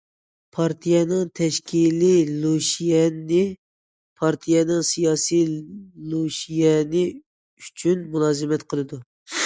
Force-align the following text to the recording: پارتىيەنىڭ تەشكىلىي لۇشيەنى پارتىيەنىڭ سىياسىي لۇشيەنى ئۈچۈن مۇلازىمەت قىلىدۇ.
پارتىيەنىڭ 0.55 1.27
تەشكىلىي 1.39 2.23
لۇشيەنى 2.45 3.43
پارتىيەنىڭ 4.23 4.83
سىياسىي 4.95 5.47
لۇشيەنى 6.15 7.07
ئۈچۈن 7.17 8.07
مۇلازىمەت 8.17 8.71
قىلىدۇ. 8.73 9.07